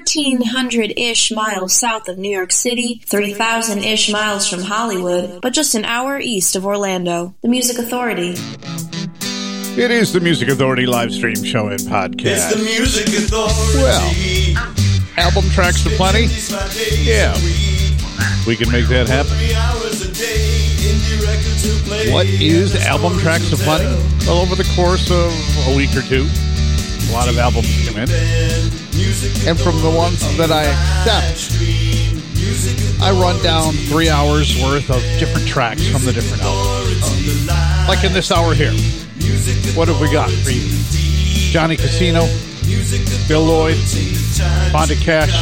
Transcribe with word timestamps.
1,300-ish 0.00 1.32
miles 1.32 1.74
south 1.74 2.08
of 2.08 2.18
New 2.18 2.30
York 2.30 2.52
City, 2.52 3.00
3,000-ish 3.06 4.10
miles 4.10 4.48
from 4.48 4.60
Hollywood, 4.60 5.40
but 5.40 5.52
just 5.52 5.74
an 5.74 5.84
hour 5.84 6.18
east 6.18 6.54
of 6.54 6.66
Orlando. 6.66 7.34
The 7.40 7.48
Music 7.48 7.78
Authority. 7.78 8.34
It 9.80 9.90
is 9.90 10.12
the 10.12 10.20
Music 10.20 10.48
Authority 10.48 10.86
live 10.86 11.12
stream 11.12 11.42
show 11.42 11.68
and 11.68 11.80
podcast. 11.80 12.50
It's 12.50 12.54
the 12.54 12.62
Music 12.62 13.06
Authority. 13.08 14.54
Well, 14.54 14.74
album 15.16 15.48
tracks 15.50 15.82
to 15.84 15.90
plenty? 15.90 16.26
Yeah. 17.02 17.34
We 18.46 18.56
can 18.56 18.70
make 18.70 18.86
that 18.88 19.08
happen. 19.08 19.32
What 22.12 22.26
is 22.26 22.76
album 22.84 23.18
tracks 23.18 23.48
to 23.50 23.56
plenty? 23.56 23.86
Well, 24.26 24.38
over 24.42 24.54
the 24.54 24.70
course 24.76 25.10
of 25.10 25.32
a 25.68 25.76
week 25.76 25.94
or 25.96 26.02
two, 26.02 26.26
a 27.08 27.12
lot 27.12 27.28
of 27.28 27.38
albums 27.38 27.88
come 27.88 27.96
in. 27.98 28.85
And 29.46 29.60
from 29.60 29.80
the 29.82 29.90
ones 29.94 30.20
that 30.38 30.50
I 30.50 30.64
accept, 30.64 31.52
I 33.02 33.10
run 33.10 33.42
down 33.42 33.74
three 33.74 34.08
hours 34.08 34.56
worth 34.62 34.90
of 34.90 35.02
different 35.18 35.46
tracks 35.46 35.86
from 35.86 36.02
the 36.04 36.12
different 36.12 36.42
albums. 36.42 37.48
Like 37.88 38.04
in 38.04 38.12
this 38.14 38.32
hour 38.32 38.54
here. 38.54 38.72
What 39.76 39.88
have 39.88 40.00
we 40.00 40.10
got 40.10 40.30
for 40.30 40.50
you? 40.50 40.66
Johnny 41.52 41.76
Casino, 41.76 42.26
Bill 43.28 43.44
Lloyd, 43.44 43.76
Fonda 44.72 44.94
Cash, 44.96 45.32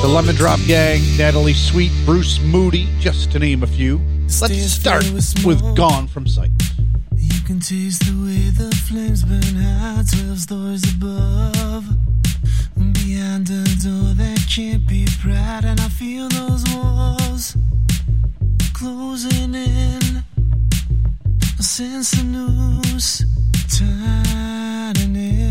the 0.00 0.08
Lemon 0.08 0.34
Drop 0.34 0.60
Gang, 0.66 1.02
Natalie 1.18 1.52
Sweet, 1.52 1.92
Bruce 2.06 2.40
Moody, 2.40 2.88
just 2.98 3.30
to 3.32 3.38
name 3.38 3.62
a 3.62 3.66
few. 3.66 4.00
Let's 4.40 4.72
start 4.72 5.04
with 5.44 5.60
Gone 5.76 6.08
from 6.08 6.26
Sight. 6.26 6.52
You 7.14 7.40
can 7.42 7.60
taste 7.60 8.06
the 8.06 8.12
way 8.12 8.48
the 8.48 8.74
flames 8.88 9.24
burn 9.24 9.42
high, 9.62 10.02
12 10.10 10.38
stories 10.38 10.94
above. 10.94 11.97
A 13.50 13.64
door 13.82 14.12
that 14.12 14.44
can't 14.46 14.86
be 14.86 15.06
pried, 15.22 15.64
and 15.64 15.80
I 15.80 15.88
feel 15.88 16.28
those 16.28 16.64
walls 16.74 17.56
closing 18.74 19.54
in. 19.54 20.22
I 21.58 21.62
sense 21.62 22.10
the 22.10 22.24
noose 22.24 23.24
tightening, 23.78 25.47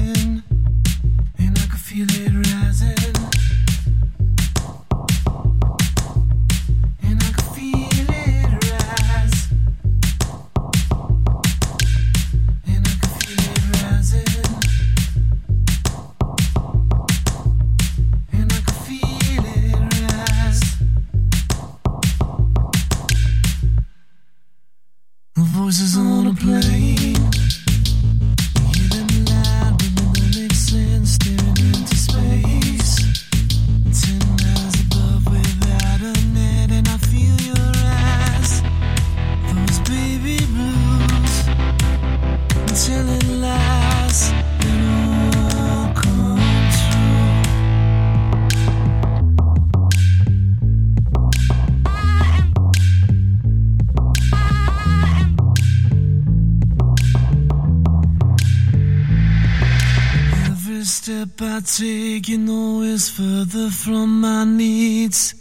know, 62.35 62.81
is 62.81 63.09
further 63.09 63.69
from 63.69 64.19
my 64.19 64.43
needs. 64.43 65.33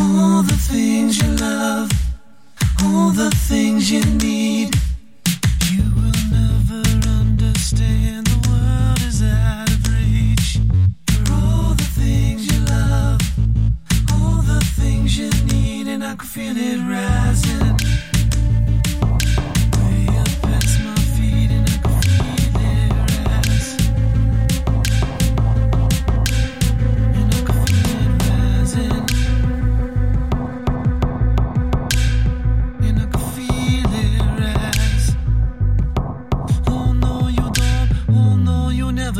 All 0.00 0.42
the 0.42 0.56
things 0.56 1.22
you 1.22 1.28
love, 1.36 1.88
all 2.82 3.10
the 3.10 3.30
things 3.30 3.88
you 3.92 4.04
need. 4.04 4.74
You 5.70 5.84
will 5.94 6.20
never 6.34 6.82
understand. 7.20 8.26
The 8.26 8.38
world 8.48 9.00
is 9.06 9.22
out 9.22 9.70
of 9.70 9.80
reach. 9.94 10.58
For 11.10 11.32
all 11.32 11.74
the 11.74 11.90
things 12.00 12.44
you 12.50 12.58
love, 12.64 13.20
all 14.12 14.42
the 14.42 14.60
things 14.80 15.16
you 15.16 15.30
need, 15.52 15.86
and 15.86 16.02
I 16.02 16.16
can 16.16 16.26
feel 16.26 16.56
it 16.56 16.80
rising. 16.90 17.65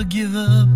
give 0.08 0.36
up. 0.36 0.75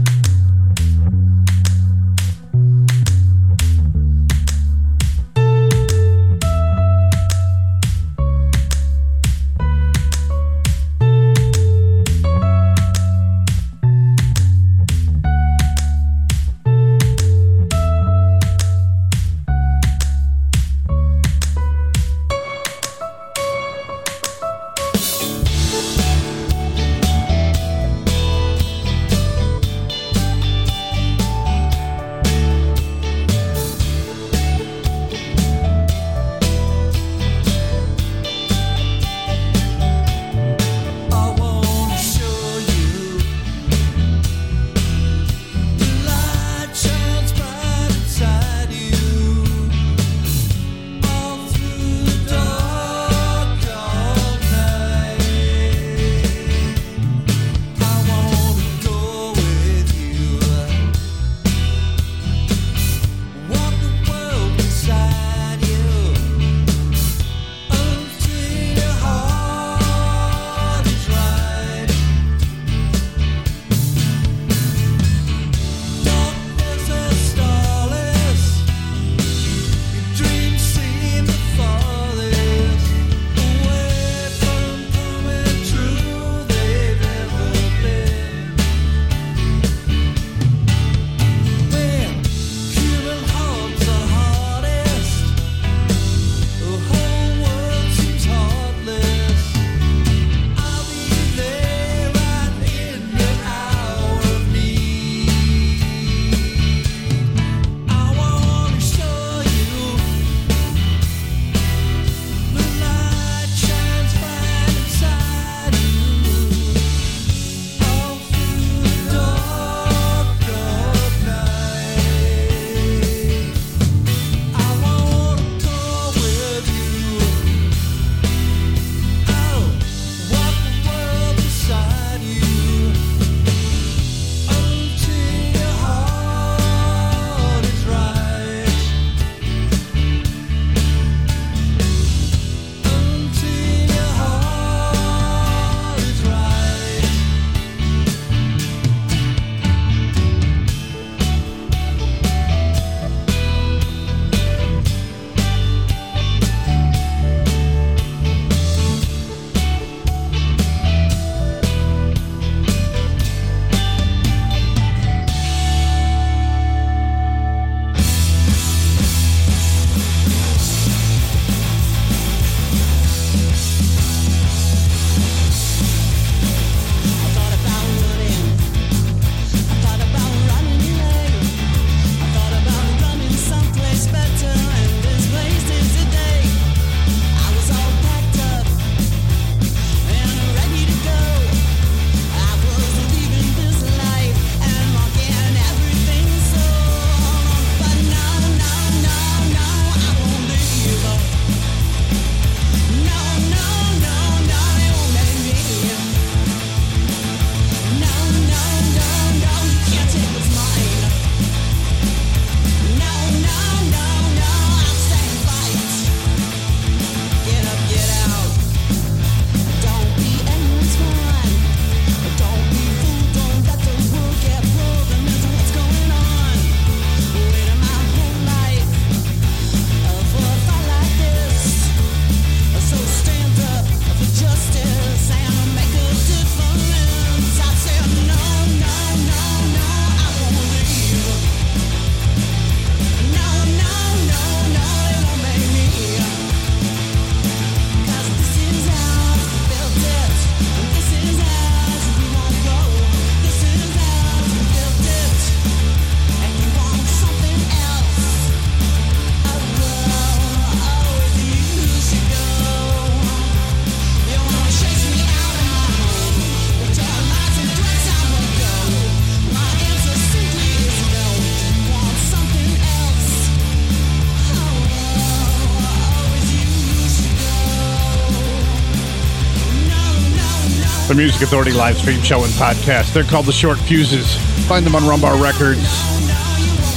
The 281.11 281.17
Music 281.17 281.43
Authority 281.43 281.73
live 281.73 281.99
stream 281.99 282.23
show 282.23 282.45
and 282.45 282.53
podcast. 282.53 283.13
They're 283.13 283.25
called 283.25 283.47
The 283.47 283.53
Short 283.53 283.79
Fuses. 283.79 284.37
Find 284.69 284.87
them 284.87 284.95
on 284.95 285.03
Rumbar 285.03 285.43
Records. 285.43 285.83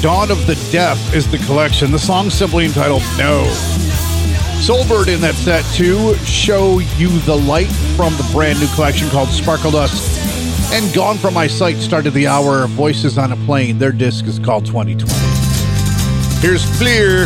Dawn 0.04 0.30
of 0.30 0.45
the 0.45 0.54
Deaf 0.71 1.15
is 1.15 1.27
the 1.31 1.39
collection. 1.39 1.89
The 1.89 1.98
song 1.98 2.30
simply 2.30 2.65
entitled 2.65 3.01
No. 3.18 3.44
Soulbird 4.62 5.07
in 5.07 5.19
that 5.21 5.33
set 5.33 5.65
too. 5.74 6.13
Show 6.25 6.77
You 6.77 7.10
the 7.21 7.36
Light 7.36 7.71
from 7.95 8.13
the 8.18 8.30
brand 8.31 8.60
new 8.60 8.68
collection 8.75 9.10
called 9.10 9.30
Sparkle 9.30 9.71
Dust. 9.71 10.71
And 10.71 10.94
Gone 10.94 11.18
From 11.18 11.33
My 11.33 11.48
Sight 11.48 11.77
started 11.77 12.12
the 12.12 12.27
hour. 12.27 12.68
Voices 12.68 13.18
on 13.18 13.31
a 13.31 13.38
Plane. 13.48 13.80
Their 13.80 13.92
disc 13.92 14.25
is 14.25 14.38
called 14.38 14.68
2020. 14.68 15.12
Here's 16.39 16.63
Fleer. 16.77 17.25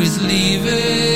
It's 0.01 1.08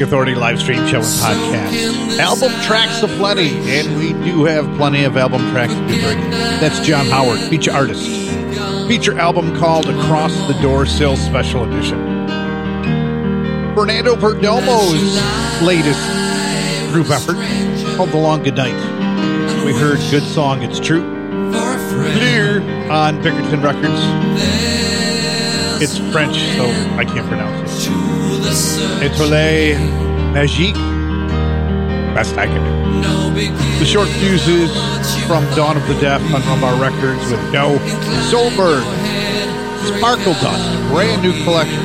Music 0.00 0.14
Authority 0.14 0.34
live 0.34 0.58
stream 0.58 0.86
show 0.86 1.02
and 1.02 1.04
podcast. 1.04 2.18
Album 2.18 2.52
tracks 2.62 3.02
aplenty, 3.02 3.50
and 3.68 3.98
we 3.98 4.14
do 4.24 4.44
have 4.44 4.64
plenty 4.78 5.04
of 5.04 5.14
album 5.18 5.42
tracks 5.50 5.74
to 5.74 5.78
bring. 5.86 6.18
That's 6.58 6.80
John 6.80 7.04
Howard, 7.04 7.38
feature 7.50 7.70
artist. 7.70 8.08
Feature 8.88 9.18
album 9.18 9.54
called 9.58 9.90
Across 9.90 10.34
the 10.46 10.54
Door 10.62 10.86
Sill 10.86 11.18
Special 11.18 11.64
Edition. 11.64 11.98
Fernando 13.74 14.16
Perdomo's 14.16 15.62
latest 15.62 16.00
group 16.92 17.10
effort 17.10 17.36
called 17.94 18.08
The 18.08 18.16
Long 18.16 18.42
Good 18.42 18.56
Night. 18.56 19.66
We 19.66 19.74
heard 19.74 19.98
Good 20.10 20.22
Song, 20.22 20.62
It's 20.62 20.80
True. 20.80 21.02
Clear 22.14 22.62
on 22.90 23.22
Bickerton 23.22 23.62
Records. 23.62 24.69
It's 25.82 25.96
French, 26.12 26.36
so 26.56 26.66
I 26.98 27.06
can't 27.06 27.26
pronounce 27.26 27.86
it. 27.86 27.92
Etoile 29.02 29.80
Magique. 30.34 30.74
Best 32.14 32.36
I 32.36 32.46
can 32.46 32.62
do. 32.62 33.78
The 33.78 33.86
short 33.86 34.08
fuses 34.08 34.70
from 35.26 35.42
Dawn 35.56 35.78
of 35.78 35.88
the 35.88 35.98
Deaf 35.98 36.20
on 36.34 36.42
Rumbar 36.42 36.78
Records 36.78 37.30
with 37.30 37.40
No 37.50 37.78
Soulbird. 38.28 38.84
Sparkle 39.96 40.34
Dust, 40.34 40.88
brand 40.90 41.22
new 41.22 41.32
collection. 41.44 41.82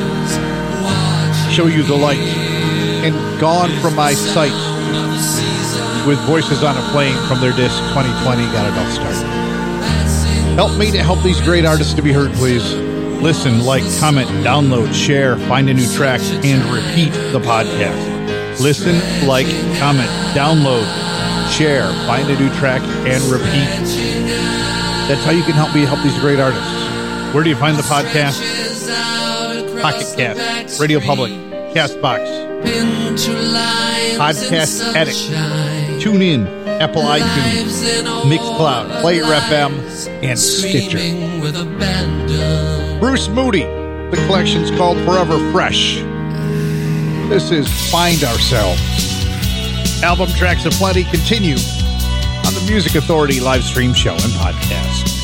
Show 1.50 1.68
you 1.68 1.84
the 1.84 1.96
light. 1.96 2.20
And 2.20 3.16
Gone 3.40 3.72
from 3.80 3.96
My 3.96 4.14
Sight 4.14 4.52
with 6.06 6.20
voices 6.28 6.64
on 6.66 6.76
a 6.76 6.82
plane 6.92 7.16
from 7.30 7.40
their 7.40 7.54
disc 7.54 7.78
2020 7.96 8.44
got 8.52 8.66
it 8.68 8.78
all 8.78 8.92
started. 8.92 9.24
Help 10.56 10.78
me 10.78 10.92
to 10.92 11.02
help 11.02 11.24
these 11.24 11.40
great 11.40 11.64
artists 11.66 11.94
to 11.94 12.02
be 12.02 12.12
heard, 12.12 12.34
please. 12.34 12.85
Listen, 13.26 13.66
like, 13.66 13.82
comment, 14.00 14.30
download, 14.46 14.94
share, 14.94 15.36
find 15.48 15.68
a 15.68 15.74
new 15.74 15.92
track, 15.96 16.22
and 16.46 16.64
repeat 16.66 17.12
the 17.32 17.40
podcast. 17.40 18.60
Listen, 18.60 18.94
like, 19.28 19.48
comment, 19.80 20.08
download, 20.36 20.86
share, 21.52 21.92
find 22.06 22.30
a 22.30 22.40
new 22.40 22.54
track, 22.60 22.84
and 22.84 23.24
repeat. 23.24 23.66
That's 25.10 25.26
how 25.26 25.32
you 25.32 25.42
can 25.42 25.54
help 25.54 25.74
me 25.74 25.86
help 25.86 26.04
these 26.04 26.16
great 26.20 26.40
artists. 26.40 27.34
Where 27.34 27.44
do 27.44 27.50
you 27.50 27.56
find 27.56 27.76
the 27.76 27.82
podcast? 27.82 28.40
Pocket 29.82 30.06
Cast, 30.16 30.80
Radio 30.80 31.00
Public, 31.00 31.32
Castbox, 31.74 32.22
Podcast 34.20 34.94
Addict, 34.94 35.18
TuneIn, 36.00 36.46
Apple 36.80 37.02
iTunes, 37.02 38.04
Mixcloud, 38.26 39.02
Player 39.02 39.24
FM, 39.24 39.74
and 40.22 40.38
Stitcher. 40.38 41.00
Bruce 43.00 43.28
Moody. 43.28 43.64
The 43.64 44.24
collection's 44.26 44.72
called 44.72 44.98
Forever 45.00 45.38
Fresh. 45.52 45.96
This 47.30 47.52
is 47.52 47.68
Find 47.92 48.24
Ourselves. 48.24 48.82
Album 50.04 50.30
tracks 50.30 50.66
aplenty 50.66 51.04
continue 51.06 51.56
on 52.46 52.54
the 52.54 52.64
Music 52.68 52.96
Authority 52.96 53.40
live 53.40 53.64
stream 53.64 53.94
show 53.94 54.14
and 54.14 54.32
podcast. 54.34 55.15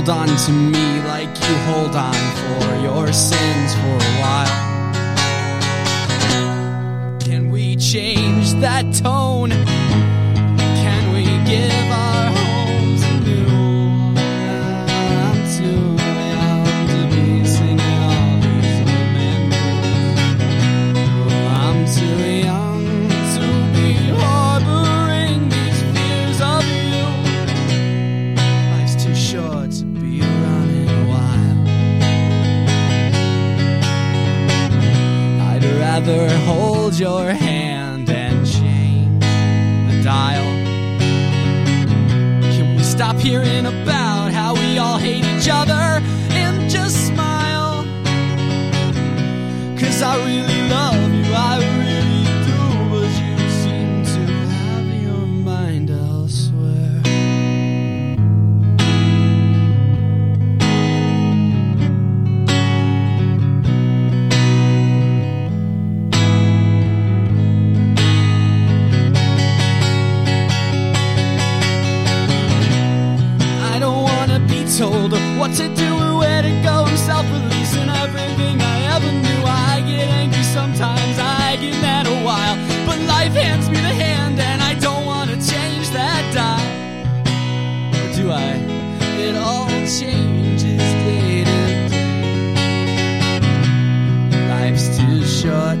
Hold 0.00 0.08
on 0.08 0.28
to 0.28 0.50
me 0.50 1.02
like 1.02 1.28
you 1.28 1.54
hold 1.68 1.94
on 1.94 2.14
for 2.14 2.74
your 2.80 3.12
sins 3.12 3.74
for 3.74 3.96
a 4.00 4.14
while. 4.22 4.56
Can 7.20 7.50
we 7.50 7.76
change 7.76 8.54
that 8.62 8.94
tone? 8.94 9.50
Can 9.50 11.12
we 11.12 11.24
give 11.50 11.90
our 11.90 12.19
hold 36.90 36.98
your 36.98 37.32
hand 37.32 38.10
and 38.10 38.44
change 38.44 39.20
the 39.20 40.02
dial. 40.02 40.42
Can 42.52 42.76
we 42.76 42.82
stop 42.82 43.16
hearing 43.16 43.66
about 43.66 44.32
how 44.32 44.54
we 44.54 44.78
all 44.78 44.98
hate 44.98 45.24
each 45.24 45.48
other 45.48 46.02
and 46.30 46.68
just 46.68 47.06
smile? 47.06 47.84
Cause 49.78 50.02
I 50.02 50.16
really 50.24 50.49
what 75.40 75.56
to 75.56 75.74
do 75.74 75.96
or 75.96 76.18
where 76.18 76.42
to 76.42 76.50
go. 76.62 76.84
I'm 76.84 76.96
self-releasing 76.98 77.88
everything 77.88 78.60
I 78.60 78.94
ever 78.94 79.10
knew. 79.10 79.42
I 79.46 79.80
get 79.86 80.06
angry 80.20 80.42
sometimes, 80.42 81.18
I 81.18 81.56
get 81.56 81.80
mad 81.80 82.06
a 82.06 82.22
while. 82.22 82.56
But 82.84 82.98
life 83.08 83.32
hands 83.32 83.70
me 83.70 83.76
the 83.76 83.94
hand 84.04 84.38
and 84.38 84.60
I 84.60 84.74
don't 84.74 85.06
wanna 85.06 85.36
change 85.36 85.88
that 85.96 86.22
dial. 86.36 86.60
Or 87.96 88.08
do 88.16 88.30
I? 88.30 88.52
It 89.24 89.34
all 89.34 89.70
changes 89.98 90.88
day 91.04 91.44
to 91.48 91.56
day. 91.88 92.08
Life's 94.52 94.88
too 94.98 95.24
short 95.24 95.80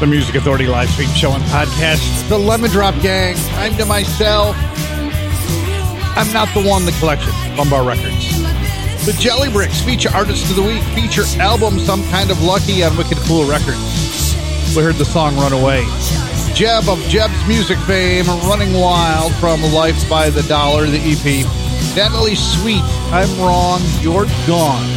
The 0.00 0.06
Music 0.06 0.34
Authority 0.34 0.66
live 0.66 0.88
stream 0.88 1.10
show 1.10 1.32
and 1.32 1.44
podcast, 1.44 2.26
the 2.30 2.38
Lemon 2.38 2.70
Drop 2.70 2.98
Gang. 3.02 3.36
I'm 3.56 3.76
to 3.76 3.84
myself. 3.84 4.56
I'm 6.16 6.32
not 6.32 6.48
the 6.54 6.62
one, 6.66 6.86
the 6.86 6.92
collection, 6.92 7.32
Rumbar 7.52 7.86
Records. 7.86 8.40
The 9.04 9.12
Jelly 9.20 9.50
Bricks 9.50 9.82
feature 9.82 10.08
artist 10.14 10.48
of 10.48 10.56
the 10.56 10.62
week, 10.62 10.82
feature 10.94 11.24
album 11.38 11.78
Some 11.78 12.02
Kind 12.04 12.30
of 12.30 12.40
Lucky 12.42 12.82
on 12.82 12.96
Wicked 12.96 13.18
Cool 13.28 13.46
Records. 13.46 14.34
We 14.74 14.82
heard 14.82 14.94
the 14.94 15.04
song 15.04 15.36
Runaway. 15.36 15.84
Jeb 16.54 16.88
of 16.88 16.98
Jeb's 17.10 17.46
music 17.46 17.76
fame, 17.80 18.24
Running 18.48 18.72
Wild 18.72 19.34
from 19.34 19.60
Life 19.60 20.08
by 20.08 20.30
the 20.30 20.42
Dollar, 20.44 20.86
the 20.86 20.96
EP. 20.96 21.44
Natalie 21.94 22.36
Sweet, 22.36 22.80
I'm 23.12 23.28
Wrong, 23.38 23.82
You're 24.00 24.24
Gone. 24.46 24.88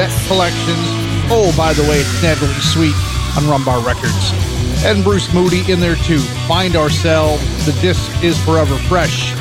That 0.00 0.08
collections. 0.28 0.88
Oh, 1.30 1.52
by 1.58 1.74
the 1.74 1.82
way, 1.82 2.00
it's 2.00 2.22
Natalie 2.22 2.54
Sweet 2.54 3.09
on 3.36 3.44
Rumbar 3.44 3.84
Records. 3.84 4.32
And 4.84 5.04
Bruce 5.04 5.32
Moody 5.34 5.70
in 5.70 5.80
there 5.80 5.96
too. 5.96 6.20
Find 6.48 6.76
Ourselves. 6.76 7.42
The 7.66 7.72
disc 7.80 8.10
is 8.22 8.38
forever 8.44 8.76
fresh. 8.88 9.32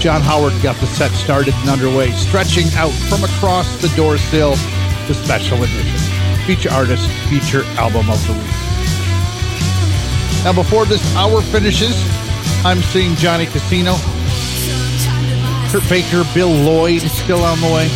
John 0.00 0.20
Howard 0.20 0.54
got 0.62 0.76
the 0.76 0.86
set 0.86 1.12
started 1.12 1.54
and 1.54 1.68
underway, 1.70 2.10
stretching 2.10 2.66
out 2.74 2.90
from 3.08 3.22
across 3.22 3.80
the 3.80 3.88
door 3.94 4.18
sill, 4.18 4.56
the 5.06 5.14
special 5.14 5.62
edition. 5.62 5.98
Feature 6.44 6.70
artist, 6.70 7.08
feature 7.30 7.62
album 7.78 8.10
of 8.10 8.26
the 8.26 8.32
week. 8.32 8.42
Now, 10.42 10.52
before 10.52 10.86
this 10.86 11.02
hour 11.14 11.40
finishes, 11.40 11.94
I'm 12.64 12.82
seeing 12.82 13.14
Johnny 13.14 13.46
Casino, 13.46 13.94
Kurt 15.70 15.88
Baker, 15.88 16.24
Bill 16.34 16.50
Lloyd 16.50 17.02
still 17.02 17.44
on 17.44 17.60
the 17.60 17.66
way. 17.66 17.88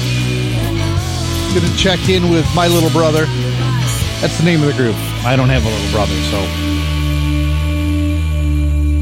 Gonna 1.54 1.76
check 1.76 2.08
in 2.08 2.30
with 2.30 2.46
my 2.54 2.68
little 2.68 2.90
brother. 2.90 3.26
That's 4.20 4.38
the 4.38 4.44
name 4.44 4.62
of 4.62 4.68
the 4.68 4.74
group. 4.74 4.96
I 5.26 5.34
don't 5.34 5.48
have 5.48 5.66
a 5.66 5.68
little 5.68 5.90
brother, 5.90 6.14
so. 6.30 6.40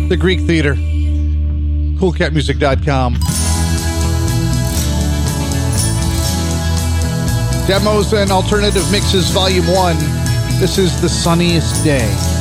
The 0.09 0.17
Greek 0.17 0.41
Theater. 0.41 0.75
CoolCatMusic.com. 0.75 3.19
Demos 7.67 8.15
and 8.15 8.31
Alternative 8.31 8.91
Mixes 8.91 9.29
Volume 9.33 9.67
1. 9.67 9.99
This 10.59 10.79
is 10.79 10.99
The 11.03 11.11
Sunniest 11.11 11.85
Day. 11.85 12.34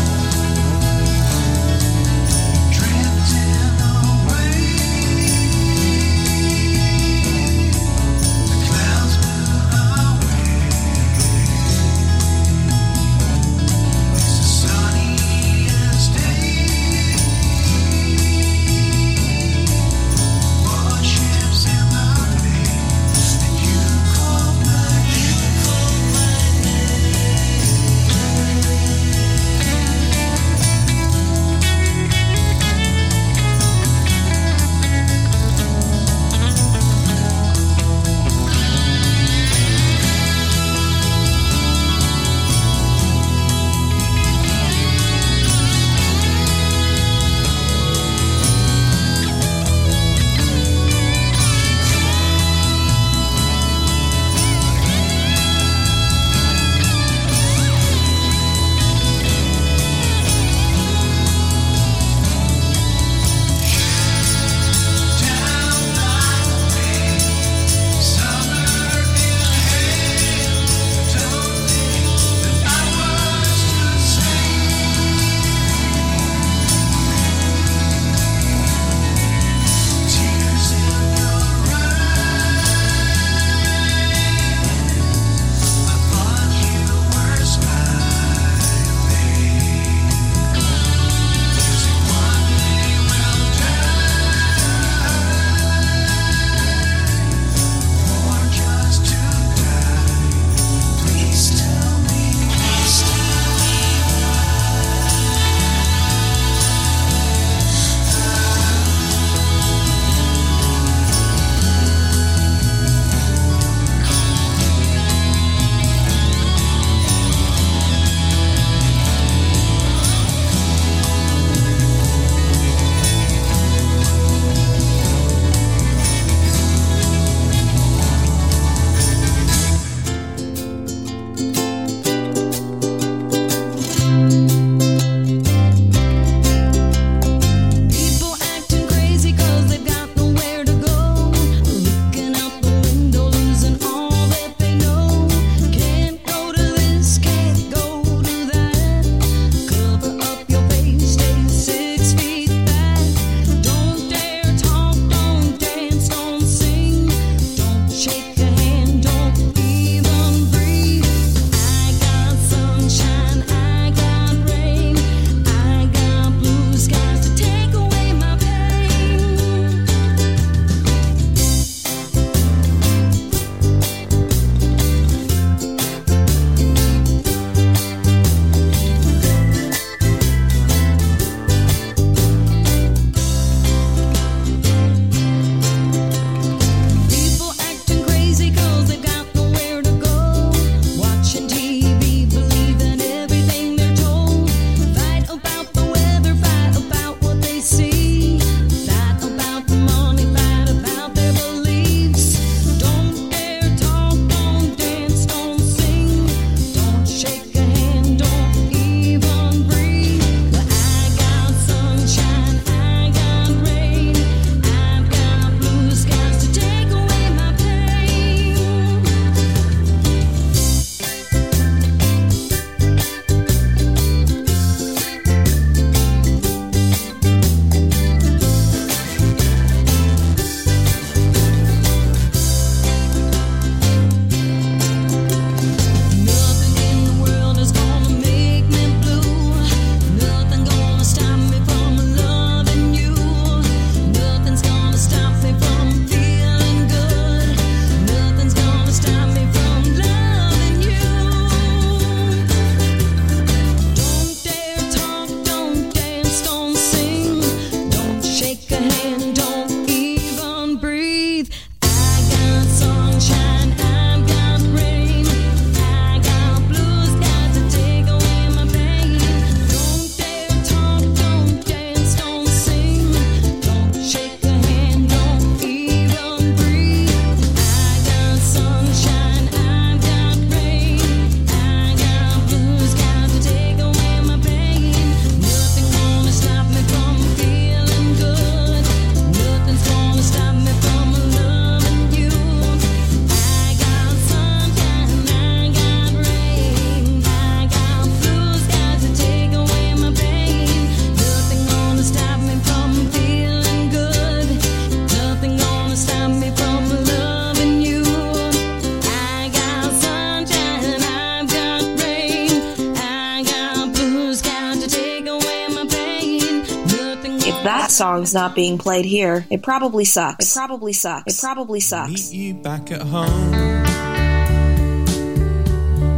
song's 317.94 318.34
not 318.34 318.56
being 318.56 318.78
played 318.78 319.06
here. 319.06 319.46
It 319.50 319.62
probably 319.62 320.06
sucks. 320.06 320.52
It 320.52 320.58
probably 320.58 320.94
sucks. 320.94 321.34
It 321.34 321.39
probably 321.39 321.80
sucks. 321.80 322.32
Meet 322.32 322.34
you 322.34 322.54
back 322.56 322.91
at 322.91 323.02
home. 323.02 323.54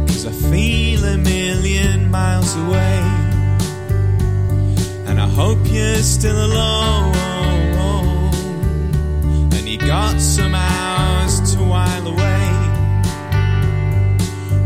Cause 0.06 0.26
I 0.26 0.32
feel 0.50 1.04
a 1.04 1.18
million 1.18 2.10
miles 2.10 2.56
away. 2.56 3.00
And 5.06 5.20
I 5.20 5.28
hope 5.28 5.58
you're 5.66 5.96
still 5.96 6.36
alone. 6.36 7.14
And 9.52 9.68
you 9.68 9.78
got 9.78 10.20
some 10.20 10.54
hours 10.54 11.54
to 11.54 11.58
while 11.62 12.06
away. 12.08 12.42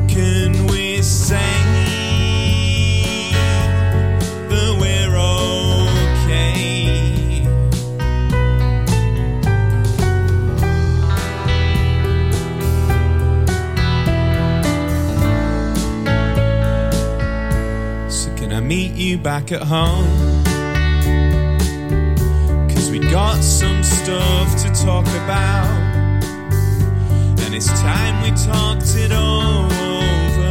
Can 0.09 0.67
we 0.69 1.03
say? 1.03 1.60
you 19.01 19.17
back 19.17 19.51
at 19.51 19.63
home. 19.63 20.05
Cause 22.69 22.91
we 22.91 22.99
got 22.99 23.43
some 23.43 23.83
stuff 23.83 24.63
to 24.63 24.69
talk 24.85 25.07
about. 25.07 25.67
And 27.41 27.55
it's 27.55 27.69
time 27.81 28.23
we 28.23 28.31
talked 28.31 28.95
it 28.97 29.11
over. 29.11 30.51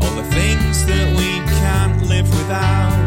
All 0.00 0.14
the 0.16 0.28
things 0.32 0.86
that 0.86 1.16
we 1.16 1.38
can't 1.60 2.02
live 2.08 2.28
without. 2.30 2.97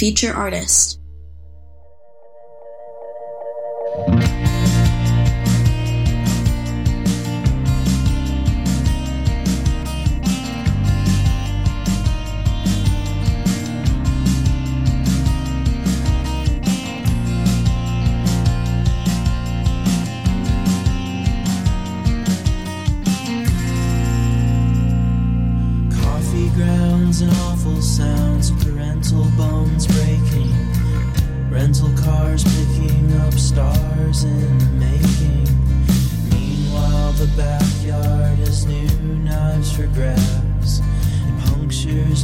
feature 0.00 0.32
artist. 0.32 0.99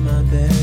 my 0.07 0.23
bed. 0.31 0.56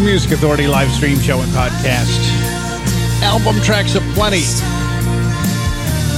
Music 0.00 0.32
Authority 0.32 0.66
live 0.66 0.90
stream 0.92 1.18
show 1.18 1.40
and 1.40 1.52
podcast. 1.52 2.18
Album 3.22 3.60
tracks 3.60 3.94
of 3.94 4.02
plenty. 4.14 4.40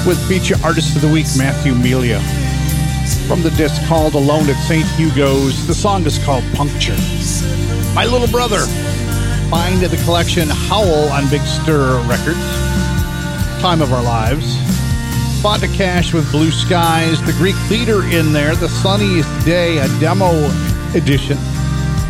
With 0.07 0.19
feature 0.29 0.55
artist 0.65 0.95
of 0.95 1.03
the 1.03 1.09
week, 1.09 1.27
Matthew 1.37 1.73
Milia. 1.75 2.21
From 3.27 3.43
the 3.43 3.51
disc 3.51 3.83
called 3.87 4.15
Alone 4.15 4.49
at 4.49 4.57
St. 4.69 4.87
Hugo's, 4.93 5.67
the 5.67 5.75
song 5.75 6.07
is 6.07 6.19
called 6.25 6.45
Puncture. 6.55 6.97
My 7.95 8.07
Little 8.07 8.29
Brother. 8.29 8.61
Find 9.51 9.81
the 9.81 10.01
collection 10.05 10.49
Howl 10.49 11.09
on 11.11 11.29
Big 11.29 11.43
Stir 11.43 12.01
Records. 12.07 12.39
Time 13.61 13.83
of 13.83 13.93
Our 13.93 14.03
Lives. 14.03 14.57
Fonda 15.43 15.67
Cash 15.69 16.15
with 16.15 16.31
Blue 16.31 16.53
Skies. 16.53 17.21
The 17.27 17.33
Greek 17.33 17.57
Theater 17.69 18.05
in 18.05 18.33
there. 18.33 18.55
The 18.55 18.69
Sunniest 18.69 19.45
Day, 19.45 19.79
a 19.79 19.89
demo 19.99 20.31
edition 20.95 21.37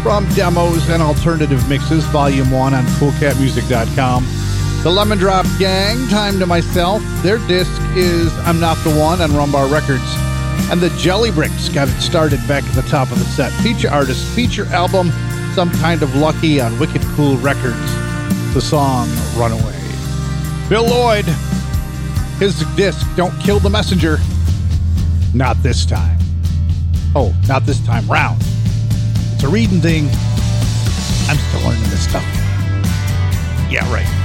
from 0.03 0.29
Demos 0.31 0.89
and 0.89 1.01
Alternative 1.01 1.69
Mixes, 1.69 2.05
Volume 2.07 2.51
1 2.51 2.75
on 2.75 2.85
CoolCatMusic.com. 2.85 4.27
The 4.83 4.91
Lemon 4.91 5.17
Drop 5.17 5.47
Gang, 5.61 6.09
Time 6.09 6.41
to 6.41 6.47
Myself. 6.47 7.01
Their 7.23 7.39
disc 7.47 7.81
is 7.95 8.37
I'm 8.41 8.59
Not 8.59 8.77
the 8.79 8.91
One 8.91 9.21
on 9.21 9.31
Rumbar 9.31 9.71
Records. 9.71 10.03
And 10.71 10.81
the 10.81 10.91
Jelly 10.99 11.31
Bricks 11.31 11.69
got 11.69 11.89
it 11.89 12.01
started 12.01 12.41
back 12.49 12.65
at 12.65 12.75
the 12.75 12.83
top 12.83 13.13
of 13.13 13.19
the 13.21 13.25
set. 13.27 13.53
Feature 13.63 13.91
artist, 13.91 14.27
feature 14.35 14.67
album, 14.67 15.13
Some 15.55 15.71
Kind 15.71 16.03
of 16.03 16.17
Lucky 16.17 16.61
on 16.61 16.77
Wicked 16.81 17.03
Cool 17.15 17.37
Records. 17.37 17.77
The 18.55 18.61
song 18.61 19.09
Runaway. 19.37 19.81
Bill 20.69 20.85
Lloyd, 20.85 21.27
his 22.41 22.65
disc 22.75 23.07
Don't 23.15 23.39
Kill 23.41 23.61
the 23.61 23.71
Messenger. 23.71 24.19
Not 25.33 25.63
this 25.63 25.87
time. 25.87 26.19
Oh, 27.15 27.33
not 27.47 27.67
this 27.67 27.79
time 27.87 28.07
round. 28.11 28.43
It's 29.43 29.49
a 29.49 29.53
reading 29.53 29.81
thing. 29.81 30.05
I'm 31.29 31.37
still 31.37 31.69
learning 31.69 31.83
this 31.91 32.05
stuff. 32.05 32.23
Yeah, 33.69 33.93
right. 33.93 34.22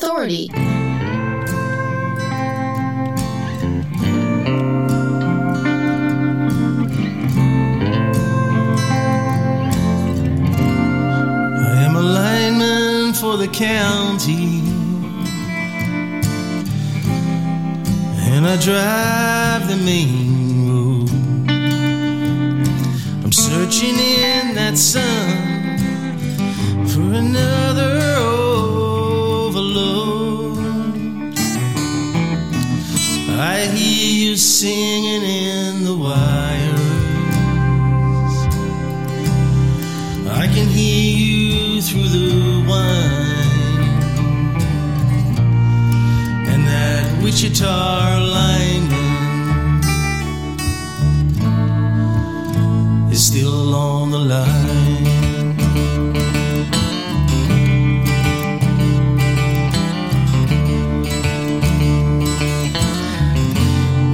Authority. 0.00 0.48
I 0.54 0.54
am 11.82 11.96
a 11.96 12.00
lineman 12.00 13.12
for 13.14 13.36
the 13.36 13.48
county. 13.48 14.62
And 18.30 18.46
I 18.46 18.56
drive 18.62 19.66
the 19.66 19.78
main 19.84 20.68
road. 20.68 21.10
I'm 23.24 23.32
searching 23.32 23.98
in 23.98 24.54
that 24.54 24.78
sun 24.78 25.58
for 26.86 27.12
another 27.14 27.67
Wichita 47.40 48.18
lineman 48.18 49.80
is 53.12 53.26
still 53.28 53.76
on 53.76 54.10
the 54.10 54.18
line. 54.18 55.56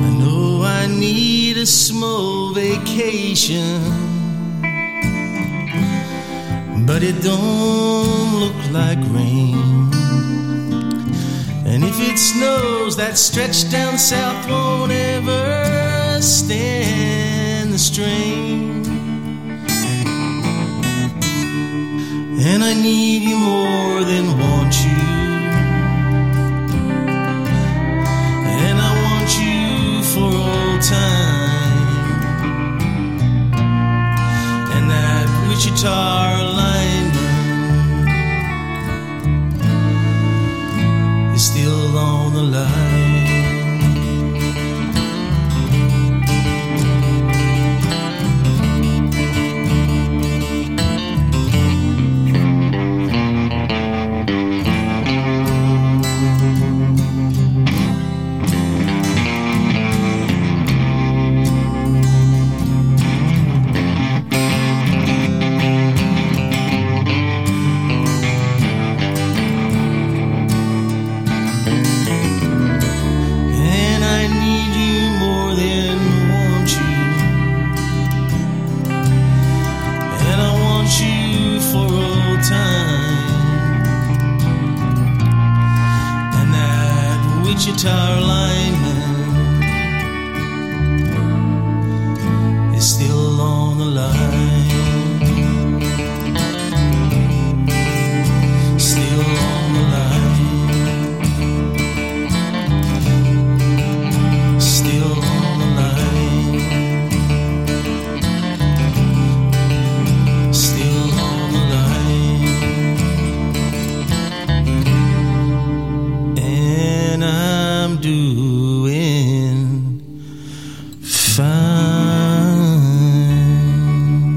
I 0.04 0.10
know 0.18 0.62
I 0.62 0.86
need 0.86 1.56
a 1.56 1.64
small 1.64 2.52
vacation 2.52 3.80
but 6.86 7.02
it 7.02 7.22
don't 7.22 8.23
if 11.96 12.10
it 12.10 12.18
snows, 12.18 12.96
that 12.96 13.16
stretch 13.16 13.70
down 13.70 13.98
south 13.98 14.48
won't 14.48 14.90
ever 14.90 16.20
stand 16.20 17.72
the 17.72 17.78
strain. 17.78 18.84
And 22.40 22.62
I 22.64 22.74
need 22.74 23.22
you 23.22 23.36
more 23.36 24.02
than 24.02 24.38
want 24.38 24.74
you. 24.84 25.04
And 28.66 28.78
I 28.80 28.92
want 29.06 29.30
you 29.44 30.02
for 30.12 30.30
all 30.50 30.78
time 30.80 31.52
and 34.76 34.90
that 34.90 35.26
Wichita 35.48 36.53
still 42.52 42.73